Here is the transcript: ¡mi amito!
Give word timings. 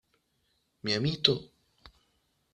¡mi 0.81 0.93
amito! 0.93 1.33